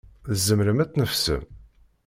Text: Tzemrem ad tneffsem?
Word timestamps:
Tzemrem 0.33 0.81
ad 0.83 0.89
tneffsem? 0.91 1.43